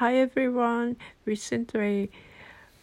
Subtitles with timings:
[0.00, 0.96] Hi everyone.
[1.24, 2.10] Recently,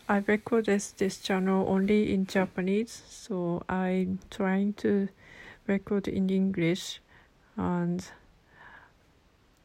[0.09, 5.09] I recorded this channel only in Japanese, so I'm trying to
[5.67, 7.01] record in English,
[7.55, 8.03] and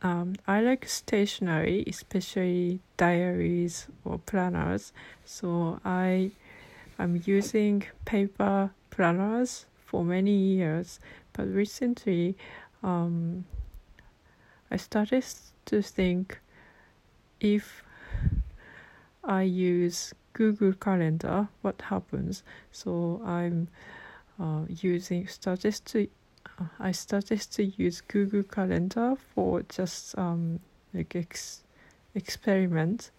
[0.03, 4.93] um, I like stationery, especially diaries or planners.
[5.25, 6.33] So I
[6.99, 11.01] am using paper planners for many years,
[11.33, 12.37] but recently,
[12.83, 13.47] um,
[14.71, 15.25] I started
[15.65, 16.41] to think
[17.41, 17.83] if
[19.25, 22.43] I use Google Calendar, what happens?
[22.73, 23.69] So I'm
[24.41, 26.09] uh, using to
[26.61, 30.61] uh, I started to use Google Calendar for just um,
[30.95, 31.63] like ex-
[32.15, 33.11] experiment,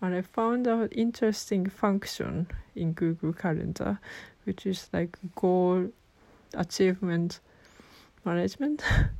[0.00, 3.98] and I found an interesting function in Google Calendar,
[4.44, 5.90] which is like goal
[6.54, 7.40] achievement
[8.24, 8.82] management.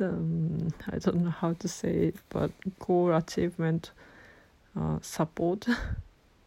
[0.00, 3.92] um, I don't know how to say it, but goal achievement
[4.78, 5.66] uh, support.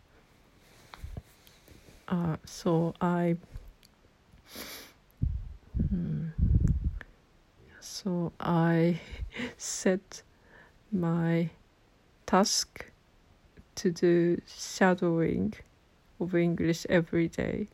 [2.08, 3.38] uh, so I,
[5.90, 6.28] hmm,
[7.80, 9.00] so I
[9.58, 10.22] set
[10.92, 11.50] my
[12.26, 12.86] task
[13.76, 15.54] to do shadowing
[16.20, 17.68] of English every day.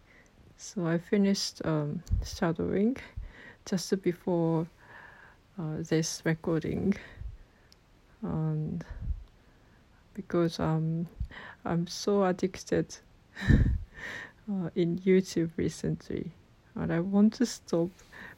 [0.58, 2.98] So I finished um, shadowing
[3.66, 4.68] just before
[5.62, 6.96] uh, this recording.
[8.24, 8.84] And
[10.14, 11.08] because um,
[11.66, 12.96] I'm so addicted
[13.50, 16.32] uh, in YouTube recently.
[16.76, 17.90] And I want to stop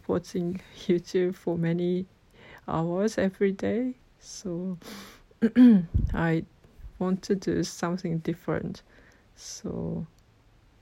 [0.07, 2.05] watching YouTube for many
[2.67, 3.93] hours every day.
[4.19, 4.77] So
[6.13, 6.43] I
[6.99, 8.83] want to do something different.
[9.35, 10.05] So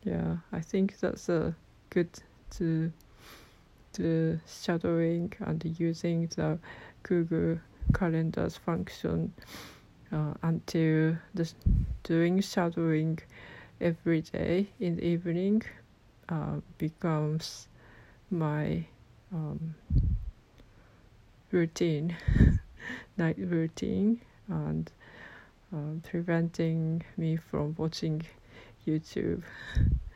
[0.03, 1.55] yeah I think that's a
[1.89, 2.09] good
[2.57, 2.91] to
[3.93, 6.57] the shadowing and using the
[7.03, 7.59] Google
[7.93, 9.33] Calendars function
[10.11, 11.51] uh, until the
[12.03, 13.19] doing shadowing
[13.79, 15.63] every day in the evening
[16.29, 17.67] uh, becomes
[18.29, 18.85] my
[19.33, 19.75] um,
[21.51, 22.15] routine,
[23.17, 24.91] night routine, and
[25.73, 28.21] uh, preventing me from watching
[28.87, 29.43] YouTube.